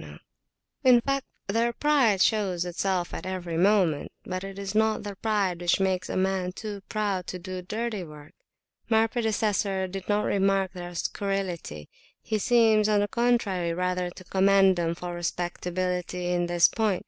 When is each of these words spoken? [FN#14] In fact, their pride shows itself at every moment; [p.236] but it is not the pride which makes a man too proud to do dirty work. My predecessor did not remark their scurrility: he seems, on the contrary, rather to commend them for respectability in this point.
[FN#14] 0.00 0.18
In 0.82 1.00
fact, 1.00 1.26
their 1.46 1.72
pride 1.72 2.20
shows 2.20 2.64
itself 2.64 3.14
at 3.14 3.24
every 3.24 3.56
moment; 3.56 4.10
[p.236] 4.24 4.24
but 4.32 4.42
it 4.42 4.58
is 4.58 4.74
not 4.74 5.04
the 5.04 5.14
pride 5.14 5.60
which 5.60 5.78
makes 5.78 6.08
a 6.08 6.16
man 6.16 6.50
too 6.50 6.80
proud 6.88 7.28
to 7.28 7.38
do 7.38 7.62
dirty 7.62 8.02
work. 8.02 8.32
My 8.88 9.06
predecessor 9.06 9.86
did 9.86 10.08
not 10.08 10.22
remark 10.24 10.72
their 10.72 10.92
scurrility: 10.96 11.88
he 12.20 12.38
seems, 12.40 12.88
on 12.88 12.98
the 12.98 13.06
contrary, 13.06 13.72
rather 13.72 14.10
to 14.10 14.24
commend 14.24 14.74
them 14.74 14.96
for 14.96 15.14
respectability 15.14 16.26
in 16.32 16.46
this 16.46 16.66
point. 16.66 17.06